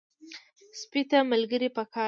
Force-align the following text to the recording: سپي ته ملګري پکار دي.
سپي 0.81 1.01
ته 1.09 1.17
ملګري 1.31 1.69
پکار 1.77 1.93
دي. 1.99 1.99